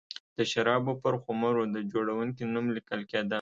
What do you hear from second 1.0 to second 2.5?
پر خُمرو د جوړوونکي